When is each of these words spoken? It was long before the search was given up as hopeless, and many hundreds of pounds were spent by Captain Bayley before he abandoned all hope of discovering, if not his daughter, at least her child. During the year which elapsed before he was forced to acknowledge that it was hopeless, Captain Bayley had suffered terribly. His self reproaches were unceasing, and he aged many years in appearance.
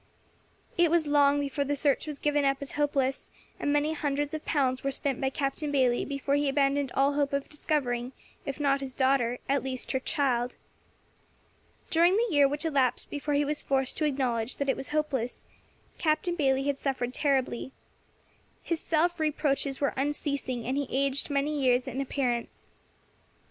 It 0.79 0.89
was 0.89 1.05
long 1.05 1.39
before 1.39 1.63
the 1.63 1.75
search 1.75 2.07
was 2.07 2.17
given 2.17 2.43
up 2.43 2.57
as 2.59 2.71
hopeless, 2.71 3.29
and 3.59 3.71
many 3.71 3.93
hundreds 3.93 4.33
of 4.33 4.43
pounds 4.43 4.83
were 4.83 4.89
spent 4.89 5.21
by 5.21 5.29
Captain 5.29 5.71
Bayley 5.71 6.05
before 6.05 6.33
he 6.33 6.49
abandoned 6.49 6.91
all 6.95 7.13
hope 7.13 7.33
of 7.33 7.47
discovering, 7.49 8.11
if 8.43 8.59
not 8.59 8.81
his 8.81 8.95
daughter, 8.95 9.37
at 9.47 9.61
least 9.63 9.91
her 9.91 9.99
child. 9.99 10.55
During 11.91 12.17
the 12.17 12.33
year 12.33 12.47
which 12.47 12.65
elapsed 12.65 13.11
before 13.11 13.35
he 13.35 13.45
was 13.45 13.61
forced 13.61 13.95
to 13.97 14.05
acknowledge 14.05 14.57
that 14.57 14.69
it 14.69 14.75
was 14.75 14.87
hopeless, 14.87 15.45
Captain 15.99 16.35
Bayley 16.35 16.63
had 16.63 16.79
suffered 16.79 17.13
terribly. 17.13 17.71
His 18.63 18.79
self 18.79 19.19
reproaches 19.19 19.79
were 19.79 19.93
unceasing, 19.95 20.65
and 20.65 20.77
he 20.77 20.87
aged 20.89 21.29
many 21.29 21.61
years 21.61 21.85
in 21.87 22.01
appearance. 22.01 22.63